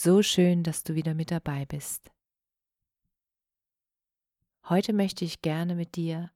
So 0.00 0.22
schön, 0.22 0.62
dass 0.62 0.84
du 0.84 0.94
wieder 0.94 1.12
mit 1.14 1.32
dabei 1.32 1.66
bist. 1.66 2.12
Heute 4.68 4.92
möchte 4.92 5.24
ich 5.24 5.42
gerne 5.42 5.74
mit 5.74 5.96
dir 5.96 6.30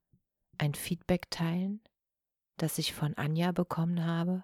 ein 0.59 0.75
Feedback 0.75 1.31
teilen, 1.31 1.81
das 2.57 2.79
ich 2.79 2.93
von 2.93 3.15
Anja 3.15 3.53
bekommen 3.53 4.05
habe. 4.05 4.43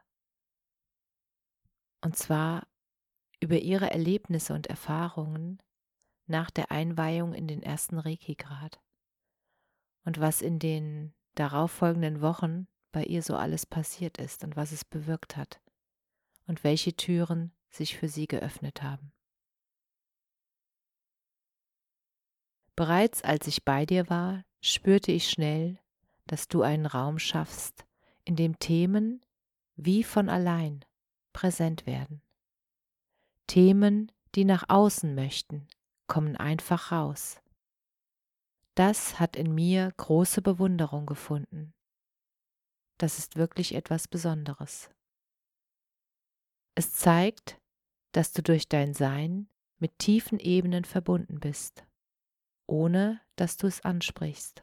Und 2.00 2.16
zwar 2.16 2.68
über 3.40 3.58
ihre 3.58 3.90
Erlebnisse 3.90 4.54
und 4.54 4.68
Erfahrungen 4.68 5.60
nach 6.28 6.52
der 6.52 6.70
Einweihung 6.70 7.34
in 7.34 7.48
den 7.48 7.60
ersten 7.60 7.98
Reiki-Grad 7.98 8.80
und 10.04 10.20
was 10.20 10.42
in 10.42 10.60
den 10.60 11.12
darauffolgenden 11.34 12.20
Wochen 12.20 12.68
bei 12.92 13.02
ihr 13.02 13.24
so 13.24 13.34
alles 13.34 13.66
passiert 13.66 14.18
ist 14.18 14.44
und 14.44 14.54
was 14.54 14.70
es 14.70 14.84
bewirkt 14.84 15.36
hat 15.36 15.60
und 16.46 16.62
welche 16.62 16.94
Türen 16.94 17.52
sich 17.70 17.96
für 17.96 18.08
sie 18.08 18.26
geöffnet 18.26 18.82
haben. 18.82 19.12
Bereits 22.76 23.22
als 23.22 23.46
ich 23.46 23.64
bei 23.64 23.86
dir 23.86 24.08
war, 24.08 24.44
spürte 24.60 25.10
ich 25.12 25.28
schnell, 25.30 25.78
dass 26.26 26.48
du 26.48 26.62
einen 26.62 26.86
Raum 26.86 27.18
schaffst, 27.18 27.84
in 28.24 28.36
dem 28.36 28.58
Themen 28.58 29.24
wie 29.74 30.04
von 30.04 30.28
allein 30.28 30.84
präsent 31.32 31.86
werden. 31.86 32.22
Themen, 33.46 34.12
die 34.34 34.44
nach 34.44 34.64
außen 34.68 35.14
möchten, 35.14 35.66
kommen 36.06 36.36
einfach 36.36 36.92
raus. 36.92 37.40
Das 38.74 39.18
hat 39.18 39.36
in 39.36 39.54
mir 39.54 39.92
große 39.96 40.42
Bewunderung 40.42 41.06
gefunden. 41.06 41.74
Das 42.98 43.18
ist 43.18 43.36
wirklich 43.36 43.74
etwas 43.74 44.06
Besonderes. 44.06 44.90
Es 46.78 46.92
zeigt, 46.92 47.60
dass 48.12 48.32
du 48.32 48.40
durch 48.40 48.68
dein 48.68 48.94
Sein 48.94 49.48
mit 49.78 49.98
tiefen 49.98 50.38
Ebenen 50.38 50.84
verbunden 50.84 51.40
bist, 51.40 51.84
ohne 52.68 53.20
dass 53.34 53.56
du 53.56 53.66
es 53.66 53.80
ansprichst. 53.80 54.62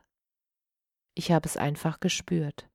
Ich 1.14 1.34
habe 1.34 1.46
es 1.46 1.58
einfach 1.58 2.00
gespürt. 2.00 2.70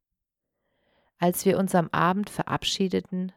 Als 1.17 1.47
wir 1.47 1.59
uns 1.59 1.75
am 1.75 1.89
Abend 1.89 2.29
verabschiedeten, 2.29 3.33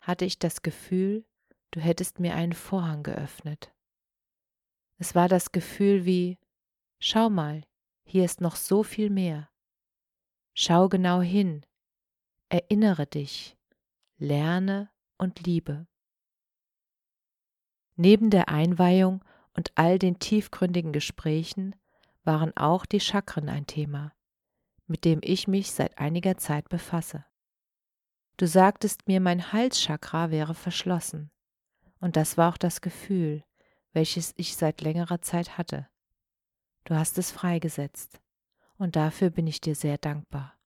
hatte 0.00 0.24
ich 0.24 0.40
das 0.40 0.62
Gefühl, 0.62 1.24
du 1.70 1.78
hättest 1.78 2.18
mir 2.18 2.34
einen 2.34 2.52
Vorhang 2.52 3.04
geöffnet. 3.04 3.72
Es 4.98 5.14
war 5.14 5.28
das 5.28 5.52
Gefühl 5.52 6.04
wie, 6.04 6.36
schau 6.98 7.30
mal, 7.30 7.62
hier 8.02 8.24
ist 8.24 8.40
noch 8.40 8.56
so 8.56 8.82
viel 8.82 9.08
mehr. 9.08 9.48
Schau 10.52 10.88
genau 10.88 11.20
hin, 11.20 11.64
erinnere 12.48 13.06
dich, 13.06 13.56
lerne 14.16 14.90
und 15.24 15.44
Liebe. 15.44 15.88
Neben 17.96 18.30
der 18.30 18.48
Einweihung 18.48 19.24
und 19.54 19.72
all 19.74 19.98
den 19.98 20.18
tiefgründigen 20.18 20.92
Gesprächen 20.92 21.74
waren 22.22 22.56
auch 22.56 22.86
die 22.86 23.00
Chakren 23.00 23.48
ein 23.48 23.66
Thema, 23.66 24.12
mit 24.86 25.04
dem 25.04 25.20
ich 25.22 25.48
mich 25.48 25.72
seit 25.72 25.98
einiger 25.98 26.36
Zeit 26.36 26.68
befasse. 26.68 27.24
Du 28.36 28.46
sagtest 28.46 29.06
mir, 29.06 29.20
mein 29.20 29.52
Halschakra 29.52 30.30
wäre 30.30 30.54
verschlossen, 30.54 31.30
und 32.00 32.16
das 32.16 32.36
war 32.36 32.52
auch 32.52 32.58
das 32.58 32.80
Gefühl, 32.80 33.44
welches 33.92 34.34
ich 34.36 34.56
seit 34.56 34.80
längerer 34.80 35.22
Zeit 35.22 35.56
hatte. 35.56 35.88
Du 36.84 36.94
hast 36.94 37.16
es 37.16 37.30
freigesetzt, 37.30 38.20
und 38.76 38.96
dafür 38.96 39.30
bin 39.30 39.46
ich 39.46 39.60
dir 39.60 39.76
sehr 39.76 39.98
dankbar. 39.98 40.58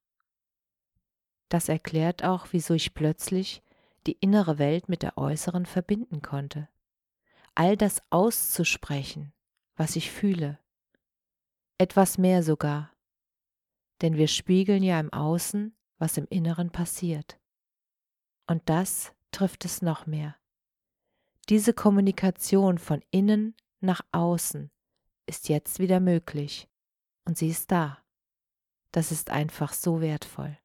Das 1.50 1.68
erklärt 1.68 2.24
auch, 2.24 2.48
wieso 2.52 2.74
ich 2.74 2.94
plötzlich 2.94 3.62
die 4.08 4.16
innere 4.20 4.58
Welt 4.58 4.88
mit 4.88 5.02
der 5.02 5.18
äußeren 5.18 5.66
verbinden 5.66 6.22
konnte. 6.22 6.66
All 7.54 7.76
das 7.76 8.00
auszusprechen, 8.08 9.34
was 9.76 9.96
ich 9.96 10.10
fühle. 10.10 10.58
Etwas 11.76 12.16
mehr 12.16 12.42
sogar. 12.42 12.90
Denn 14.00 14.16
wir 14.16 14.28
spiegeln 14.28 14.82
ja 14.82 14.98
im 14.98 15.12
Außen, 15.12 15.76
was 15.98 16.16
im 16.16 16.26
Inneren 16.30 16.70
passiert. 16.70 17.38
Und 18.46 18.62
das 18.64 19.12
trifft 19.30 19.66
es 19.66 19.82
noch 19.82 20.06
mehr. 20.06 20.36
Diese 21.50 21.74
Kommunikation 21.74 22.78
von 22.78 23.02
innen 23.10 23.56
nach 23.80 24.00
außen 24.10 24.70
ist 25.26 25.50
jetzt 25.50 25.80
wieder 25.80 26.00
möglich. 26.00 26.66
Und 27.26 27.36
sie 27.36 27.50
ist 27.50 27.70
da. 27.70 27.98
Das 28.90 29.12
ist 29.12 29.28
einfach 29.28 29.74
so 29.74 30.00
wertvoll. 30.00 30.56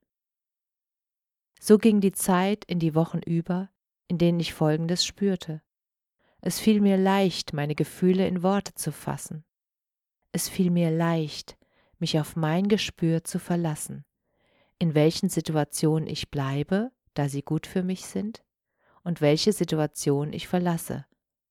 So 1.65 1.77
ging 1.77 2.01
die 2.01 2.11
Zeit 2.11 2.65
in 2.65 2.79
die 2.79 2.93
Wochen 2.93 3.19
über, 3.19 3.69
in 4.09 4.17
denen 4.17 4.37
ich 4.41 4.53
Folgendes 4.53 5.05
spürte. 5.05 5.61
Es 6.41 6.59
fiel 6.59 6.81
mir 6.81 6.97
leicht, 6.97 7.53
meine 7.53 7.73
Gefühle 7.73 8.27
in 8.27 8.43
Worte 8.43 8.73
zu 8.73 8.91
fassen. 8.91 9.45
Es 10.33 10.49
fiel 10.49 10.71
mir 10.71 10.91
leicht, 10.91 11.57
mich 11.99 12.19
auf 12.19 12.35
mein 12.35 12.67
Gespür 12.67 13.23
zu 13.23 13.39
verlassen, 13.39 14.03
in 14.77 14.93
welchen 14.93 15.29
Situationen 15.29 16.05
ich 16.05 16.29
bleibe, 16.29 16.91
da 17.13 17.29
sie 17.29 17.43
gut 17.43 17.65
für 17.65 17.81
mich 17.81 18.07
sind, 18.07 18.43
und 19.05 19.21
welche 19.21 19.53
Situationen 19.53 20.33
ich 20.33 20.49
verlasse, 20.49 21.05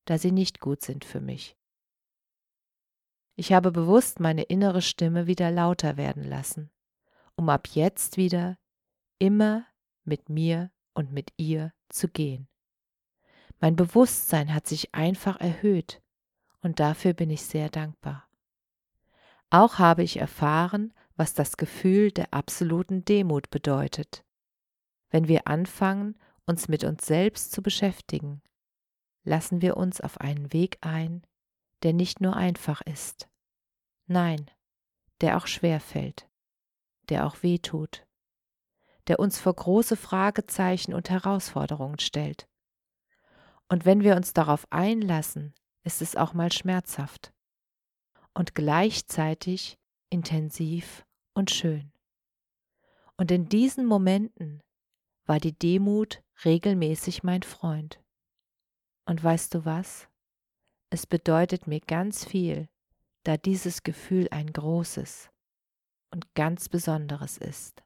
da 0.04 0.18
sie 0.18 0.30
nicht 0.30 0.60
gut 0.60 0.82
sind 0.82 1.06
für 1.06 1.22
mich. 1.22 1.56
Ich 3.34 3.54
habe 3.54 3.72
bewusst 3.72 4.20
meine 4.20 4.42
innere 4.42 4.82
Stimme 4.82 5.26
wieder 5.26 5.50
lauter 5.50 5.96
werden 5.96 6.22
lassen, 6.22 6.70
um 7.34 7.48
ab 7.48 7.66
jetzt 7.68 8.18
wieder 8.18 8.58
immer 9.18 9.64
mit 10.04 10.28
mir 10.28 10.70
und 10.94 11.12
mit 11.12 11.32
ihr 11.36 11.72
zu 11.88 12.08
gehen. 12.08 12.48
Mein 13.60 13.76
Bewusstsein 13.76 14.52
hat 14.52 14.66
sich 14.66 14.94
einfach 14.94 15.38
erhöht 15.40 16.02
und 16.60 16.80
dafür 16.80 17.12
bin 17.12 17.30
ich 17.30 17.42
sehr 17.42 17.68
dankbar. 17.68 18.28
Auch 19.50 19.78
habe 19.78 20.02
ich 20.02 20.16
erfahren, 20.16 20.92
was 21.16 21.34
das 21.34 21.56
Gefühl 21.56 22.10
der 22.10 22.32
absoluten 22.32 23.04
Demut 23.04 23.50
bedeutet, 23.50 24.24
wenn 25.10 25.28
wir 25.28 25.46
anfangen, 25.46 26.18
uns 26.46 26.68
mit 26.68 26.84
uns 26.84 27.06
selbst 27.06 27.52
zu 27.52 27.62
beschäftigen, 27.62 28.42
lassen 29.24 29.62
wir 29.62 29.76
uns 29.76 30.00
auf 30.00 30.20
einen 30.20 30.52
Weg 30.52 30.78
ein, 30.80 31.22
der 31.82 31.92
nicht 31.92 32.20
nur 32.20 32.34
einfach 32.34 32.80
ist, 32.82 33.28
nein, 34.06 34.50
der 35.20 35.36
auch 35.36 35.46
schwer 35.46 35.80
fällt, 35.80 36.28
der 37.08 37.26
auch 37.26 37.42
weh 37.42 37.58
tut 37.58 38.06
der 39.08 39.18
uns 39.18 39.38
vor 39.40 39.54
große 39.54 39.96
Fragezeichen 39.96 40.94
und 40.94 41.10
Herausforderungen 41.10 41.98
stellt. 41.98 42.48
Und 43.68 43.84
wenn 43.84 44.02
wir 44.02 44.16
uns 44.16 44.32
darauf 44.32 44.66
einlassen, 44.70 45.54
ist 45.84 46.02
es 46.02 46.16
auch 46.16 46.34
mal 46.34 46.52
schmerzhaft 46.52 47.32
und 48.34 48.54
gleichzeitig 48.54 49.78
intensiv 50.10 51.04
und 51.34 51.50
schön. 51.50 51.92
Und 53.16 53.30
in 53.30 53.48
diesen 53.48 53.86
Momenten 53.86 54.62
war 55.24 55.38
die 55.38 55.56
Demut 55.58 56.22
regelmäßig 56.44 57.22
mein 57.22 57.42
Freund. 57.42 58.00
Und 59.04 59.22
weißt 59.22 59.54
du 59.54 59.64
was? 59.64 60.08
Es 60.90 61.06
bedeutet 61.06 61.66
mir 61.66 61.80
ganz 61.80 62.24
viel, 62.24 62.68
da 63.24 63.36
dieses 63.36 63.82
Gefühl 63.82 64.28
ein 64.30 64.52
großes 64.52 65.30
und 66.10 66.34
ganz 66.34 66.68
besonderes 66.68 67.38
ist. 67.38 67.82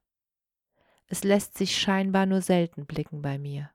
Es 1.08 1.23
lässt 1.23 1.56
sich 1.56 1.79
scheinbar 1.79 2.26
nur 2.26 2.43
selten 2.43 2.87
blicken 2.87 3.23
bei 3.23 3.38
mir. 3.38 3.70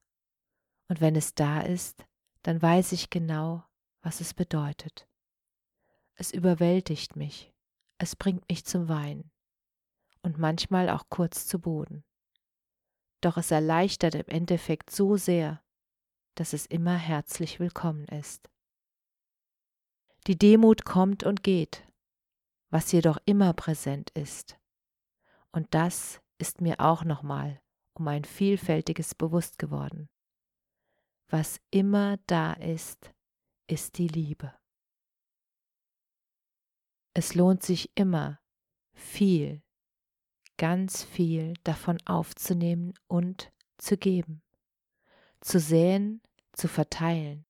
Und 0.89 1.00
wenn 1.00 1.16
es 1.16 1.33
da 1.33 1.62
ist, 1.62 2.06
dann 2.44 2.62
weiß 2.62 2.92
ich 2.92 3.10
genau, 3.10 3.63
was 4.01 4.19
es 4.19 4.33
bedeutet. 4.33 5.07
Es 6.16 6.31
überwältigt 6.31 7.16
mich, 7.16 7.54
es 7.98 8.16
bringt 8.16 8.48
mich 8.50 8.66
zum 8.66 8.89
Weinen 8.89 9.31
und 10.22 10.38
manchmal 10.38 10.89
auch 10.89 11.06
kurz 11.10 11.48
zu 11.48 11.60
Boden. 11.60 12.04
Doch 13.22 13.38
es 13.38 13.51
erleichtert 13.51 14.16
im 14.16 14.28
Endeffekt 14.28 14.89
so 14.89 15.16
sehr, 15.16 15.63
dass 16.36 16.54
es 16.54 16.66
immer 16.66 16.95
herzlich 16.95 17.60
willkommen 17.60 18.06
ist. 18.06 18.50
Die 20.28 20.38
Demut 20.38 20.86
kommt 20.86 21.24
und 21.24 21.44
geht, 21.44 21.88
was 22.69 22.92
jedoch 22.92 23.18
immer 23.25 23.54
präsent 23.54 24.12
ist. 24.12 24.60
Und 25.51 25.74
das 25.74 26.20
ist 26.41 26.59
mir 26.61 26.79
auch 26.79 27.03
nochmal 27.03 27.61
um 27.93 28.07
ein 28.07 28.23
vielfältiges 28.23 29.15
bewusst 29.15 29.59
geworden. 29.59 30.09
Was 31.27 31.61
immer 31.69 32.17
da 32.25 32.53
ist, 32.53 33.13
ist 33.67 33.97
die 33.97 34.07
Liebe. 34.07 34.53
Es 37.13 37.35
lohnt 37.35 37.63
sich 37.63 37.91
immer, 37.95 38.39
viel, 38.93 39.61
ganz 40.57 41.03
viel 41.03 41.53
davon 41.63 41.97
aufzunehmen 42.05 42.94
und 43.07 43.51
zu 43.77 43.97
geben, 43.97 44.41
zu 45.41 45.59
säen, 45.59 46.21
zu 46.53 46.67
verteilen. 46.67 47.45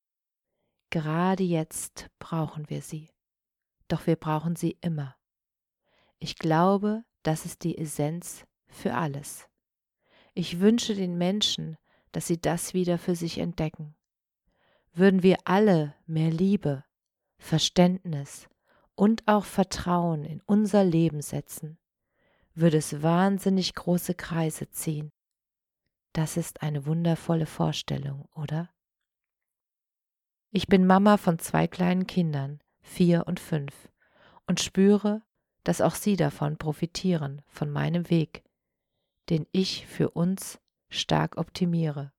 Gerade 0.90 1.44
jetzt 1.44 2.08
brauchen 2.20 2.70
wir 2.70 2.82
sie, 2.82 3.10
doch 3.88 4.06
wir 4.08 4.16
brauchen 4.16 4.56
sie 4.56 4.78
immer. 4.82 5.16
Ich 6.20 6.36
glaube, 6.36 7.04
das 7.24 7.46
ist 7.46 7.64
die 7.64 7.78
Essenz 7.78 8.46
für 8.72 8.96
alles. 8.96 9.48
Ich 10.34 10.60
wünsche 10.60 10.96
den 10.96 11.18
Menschen, 11.18 11.78
dass 12.12 12.28
sie 12.28 12.40
das 12.40 12.74
wieder 12.74 12.98
für 12.98 13.16
sich 13.16 13.38
entdecken. 13.38 13.96
Würden 14.94 15.24
wir 15.24 15.38
alle 15.46 15.96
mehr 16.06 16.32
Liebe, 16.32 16.84
Verständnis 17.38 18.50
und 18.96 19.28
auch 19.28 19.46
Vertrauen 19.46 20.26
in 20.26 20.42
unser 20.46 20.84
Leben 20.84 21.22
setzen, 21.22 21.78
würde 22.54 22.78
es 22.78 23.02
wahnsinnig 23.02 23.74
große 23.74 24.14
Kreise 24.16 24.70
ziehen. 24.70 25.12
Das 26.14 26.36
ist 26.38 26.62
eine 26.62 26.86
wundervolle 26.86 27.46
Vorstellung, 27.46 28.28
oder? 28.36 28.70
Ich 30.52 30.68
bin 30.68 30.86
Mama 30.86 31.16
von 31.16 31.40
zwei 31.40 31.68
kleinen 31.68 32.08
Kindern, 32.08 32.60
vier 32.82 33.26
und 33.26 33.40
fünf, 33.40 33.90
und 34.48 34.60
spüre, 34.60 35.24
dass 35.64 35.80
auch 35.80 35.96
sie 35.96 36.18
davon 36.18 36.58
profitieren, 36.58 37.42
von 37.48 37.70
meinem 37.72 38.10
Weg, 38.10 38.44
den 39.32 39.48
ich 39.54 39.88
für 39.88 40.12
uns 40.12 40.60
stark 40.90 41.38
optimiere. 41.38 42.12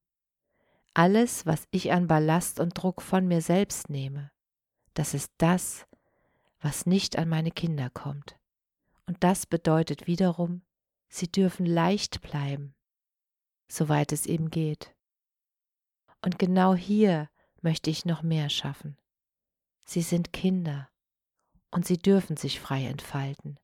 Alles, 0.94 1.44
was 1.44 1.68
ich 1.70 1.92
an 1.92 2.06
Ballast 2.06 2.58
und 2.58 2.70
Druck 2.70 3.02
von 3.02 3.28
mir 3.28 3.42
selbst 3.42 3.90
nehme, 3.90 4.32
das 4.94 5.12
ist 5.12 5.30
das, 5.36 5.86
was 6.58 6.86
nicht 6.86 7.18
an 7.18 7.28
meine 7.28 7.50
Kinder 7.50 7.90
kommt. 7.90 8.38
Und 9.06 9.22
das 9.22 9.44
bedeutet 9.44 10.06
wiederum, 10.06 10.62
sie 11.10 11.30
dürfen 11.30 11.66
leicht 11.66 12.22
bleiben, 12.22 12.74
soweit 13.68 14.10
es 14.12 14.24
eben 14.24 14.50
geht. 14.50 14.94
Und 16.22 16.38
genau 16.38 16.74
hier 16.74 17.28
möchte 17.60 17.90
ich 17.90 18.06
noch 18.06 18.22
mehr 18.22 18.48
schaffen. 18.48 18.96
Sie 19.84 20.02
sind 20.02 20.32
Kinder 20.32 20.88
und 21.70 21.86
sie 21.86 21.98
dürfen 21.98 22.38
sich 22.38 22.58
frei 22.58 22.86
entfalten. 22.86 23.58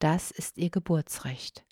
Das 0.00 0.32
ist 0.32 0.58
ihr 0.58 0.70
Geburtsrecht. 0.70 1.64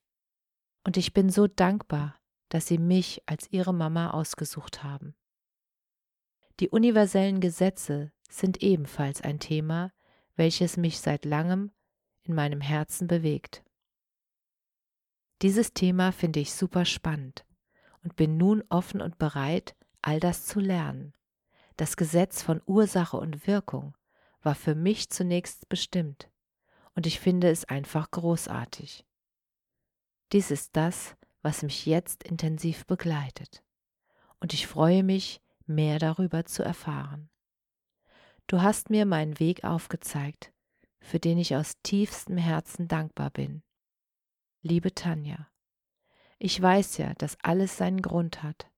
Und 0.85 0.97
ich 0.97 1.13
bin 1.13 1.31
so 1.31 1.47
dankbar, 1.47 2.17
dass 2.49 2.67
sie 2.67 2.79
mich 2.79 3.23
als 3.27 3.51
ihre 3.53 3.75
Mama 3.75 4.11
ausgesucht 4.11 4.83
haben. 4.83 5.15
Die 6.59 6.69
universellen 6.69 7.41
Gesetze 7.41 8.13
sind 8.29 8.63
ebenfalls 8.63 9.23
ein 9.23 9.39
Thema, 9.39 9.93
welches 10.37 10.77
mich 10.77 11.01
seit 11.01 11.25
langem 11.25 11.71
in 12.23 12.35
meinem 12.35 12.61
Herzen 12.61 13.07
bewegt. 13.07 13.65
Dieses 15.43 15.73
Thema 15.73 16.13
finde 16.13 16.41
ich 16.41 16.53
super 16.53 16.85
spannend 16.85 17.47
und 18.03 18.17
bin 18.17 18.37
nun 18.37 18.63
offen 18.69 19.01
und 19.01 19.19
bereit, 19.19 19.75
all 20.03 20.21
das 20.21 20.47
zu 20.47 20.61
lernen. 20.61 21.15
Das 21.77 21.97
Gesetz 21.97 22.43
von 22.43 22.61
Ursache 22.67 23.17
und 23.17 23.47
Wirkung 23.47 23.97
war 24.43 24.55
für 24.55 24.75
mich 24.75 25.11
zunächst 25.11 25.69
bestimmt 25.69 26.31
und 26.95 27.07
ich 27.07 27.21
finde 27.21 27.51
es 27.51 27.65
einfach 27.65 28.11
großartig. 28.11 29.07
Dies 30.33 30.51
ist 30.51 30.77
das, 30.77 31.17
was 31.43 31.63
mich 31.63 31.87
jetzt 31.87 32.23
intensiv 32.23 32.87
begleitet 32.87 33.63
und 34.41 34.55
ich 34.55 34.67
freue 34.67 35.03
mich, 35.03 35.41
mehr 35.67 35.99
darüber 35.99 36.45
zu 36.45 36.63
erfahren. 36.63 37.29
Du 38.47 38.63
hast 38.63 38.91
mir 38.91 39.07
meinen 39.07 39.39
Weg 39.39 39.65
aufgezeigt 39.65 40.53
für 41.01 41.19
den 41.19 41.39
ich 41.39 41.57
aus 41.57 41.81
tiefstem 41.83 42.37
Herzen 42.37 42.89
dankbar 42.89 43.31
bin. 43.31 43.63
Liebe 44.63 44.95
Tanja, 44.95 45.49
ich 46.39 46.61
weiß 46.61 46.99
ja, 46.99 47.15
dass 47.15 47.39
alles 47.43 47.77
seinen 47.77 48.03
Grund 48.03 48.43
hat, 48.43 48.71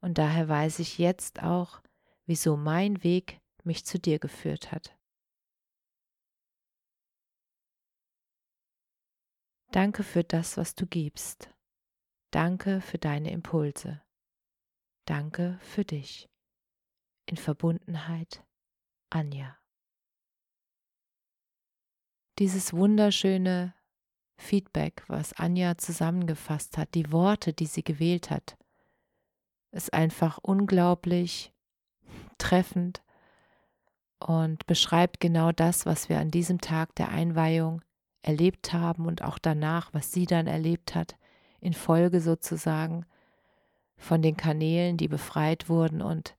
und 0.00 0.18
daher 0.18 0.48
weiß 0.48 0.80
ich 0.80 0.98
jetzt 0.98 1.42
auch, 1.42 1.80
wieso 2.26 2.56
mein 2.56 3.02
Weg 3.02 3.40
mich 3.62 3.86
zu 3.86 3.98
dir 3.98 4.18
geführt 4.18 4.72
hat. 4.72 4.96
Danke 9.74 10.02
für 10.02 10.22
das, 10.22 10.56
was 10.56 10.74
du 10.74 10.86
gibst. 10.86 11.50
Danke 12.30 12.80
für 12.80 12.98
deine 12.98 13.32
Impulse. 13.32 14.02
Danke 15.04 15.58
für 15.60 15.84
dich. 15.84 16.28
In 17.26 17.36
Verbundenheit, 17.36 18.44
Anja 19.10 19.56
dieses 22.38 22.72
wunderschöne 22.72 23.74
Feedback, 24.36 25.04
was 25.06 25.32
Anja 25.34 25.78
zusammengefasst 25.78 26.76
hat, 26.76 26.94
die 26.94 27.12
Worte, 27.12 27.52
die 27.52 27.66
sie 27.66 27.84
gewählt 27.84 28.30
hat, 28.30 28.56
ist 29.70 29.92
einfach 29.92 30.38
unglaublich 30.42 31.52
treffend 32.38 33.02
und 34.18 34.66
beschreibt 34.66 35.20
genau 35.20 35.52
das, 35.52 35.86
was 35.86 36.08
wir 36.08 36.18
an 36.18 36.30
diesem 36.30 36.60
Tag 36.60 36.94
der 36.96 37.10
Einweihung 37.10 37.82
erlebt 38.24 38.72
haben 38.72 39.06
und 39.06 39.22
auch 39.22 39.38
danach, 39.38 39.92
was 39.92 40.12
sie 40.12 40.26
dann 40.26 40.46
erlebt 40.46 40.94
hat, 40.94 41.16
in 41.60 41.74
Folge 41.74 42.20
sozusagen 42.20 43.06
von 43.96 44.22
den 44.22 44.36
Kanälen, 44.36 44.96
die 44.96 45.08
befreit 45.08 45.68
wurden 45.68 46.02
und 46.02 46.34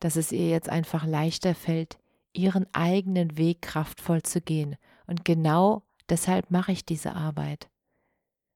dass 0.00 0.16
es 0.16 0.32
ihr 0.32 0.48
jetzt 0.48 0.68
einfach 0.68 1.06
leichter 1.06 1.54
fällt, 1.54 1.98
ihren 2.32 2.66
eigenen 2.74 3.36
Weg 3.38 3.62
kraftvoll 3.62 4.22
zu 4.22 4.40
gehen. 4.40 4.76
Und 5.06 5.24
genau 5.24 5.82
deshalb 6.08 6.50
mache 6.50 6.72
ich 6.72 6.84
diese 6.84 7.14
Arbeit, 7.14 7.70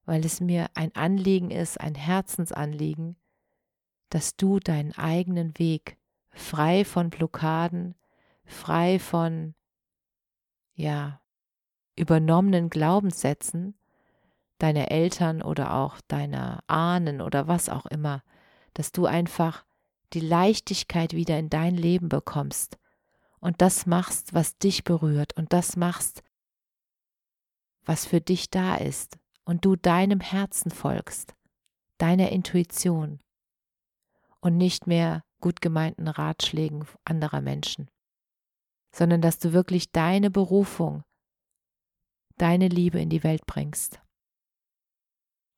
weil 0.05 0.25
es 0.25 0.41
mir 0.41 0.69
ein 0.75 0.93
Anliegen 0.95 1.51
ist, 1.51 1.79
ein 1.79 1.95
Herzensanliegen, 1.95 3.15
dass 4.09 4.35
du 4.35 4.59
deinen 4.59 4.91
eigenen 4.93 5.57
Weg 5.57 5.97
frei 6.31 6.85
von 6.85 7.09
Blockaden, 7.09 7.95
frei 8.45 8.99
von, 8.99 9.55
ja, 10.75 11.21
übernommenen 11.99 12.69
Glaubenssätzen 12.69 13.75
deiner 14.57 14.91
Eltern 14.91 15.41
oder 15.41 15.73
auch 15.73 16.01
deiner 16.07 16.63
Ahnen 16.67 17.21
oder 17.21 17.47
was 17.47 17.69
auch 17.69 17.85
immer, 17.85 18.23
dass 18.73 18.91
du 18.91 19.05
einfach 19.05 19.65
die 20.13 20.19
Leichtigkeit 20.19 21.13
wieder 21.13 21.37
in 21.37 21.49
dein 21.49 21.75
Leben 21.75 22.09
bekommst 22.09 22.77
und 23.39 23.61
das 23.61 23.85
machst, 23.85 24.33
was 24.33 24.57
dich 24.57 24.83
berührt 24.83 25.33
und 25.37 25.53
das 25.53 25.77
machst, 25.77 26.23
was 27.85 28.05
für 28.05 28.21
dich 28.21 28.49
da 28.49 28.75
ist 28.75 29.17
und 29.45 29.65
du 29.65 29.75
deinem 29.75 30.19
Herzen 30.19 30.71
folgst, 30.71 31.35
deiner 31.97 32.29
Intuition 32.29 33.19
und 34.41 34.57
nicht 34.57 34.87
mehr 34.87 35.23
gut 35.41 35.61
gemeinten 35.61 36.07
Ratschlägen 36.07 36.85
anderer 37.05 37.41
Menschen, 37.41 37.89
sondern 38.91 39.21
dass 39.21 39.39
du 39.39 39.53
wirklich 39.53 39.91
deine 39.91 40.29
Berufung, 40.29 41.03
deine 42.41 42.67
Liebe 42.67 42.99
in 42.99 43.09
die 43.09 43.23
Welt 43.23 43.45
bringst. 43.45 43.99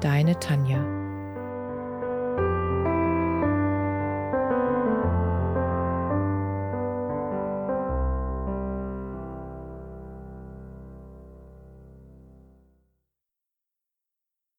deine 0.00 0.38
Tanja. 0.38 0.97